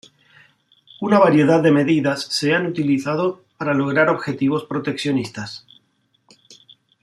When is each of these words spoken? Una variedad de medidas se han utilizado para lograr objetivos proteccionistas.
Una 0.99 1.19
variedad 1.19 1.61
de 1.61 1.69
medidas 1.69 2.23
se 2.23 2.55
han 2.55 2.65
utilizado 2.65 3.43
para 3.59 3.75
lograr 3.75 4.09
objetivos 4.09 4.63
proteccionistas. 4.65 5.67